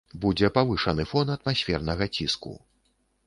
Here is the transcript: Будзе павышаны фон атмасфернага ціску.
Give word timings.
Будзе 0.21 0.47
павышаны 0.55 1.05
фон 1.11 1.27
атмасфернага 1.35 2.07
ціску. 2.15 2.57